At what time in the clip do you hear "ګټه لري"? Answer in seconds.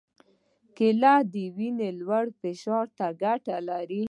3.23-3.99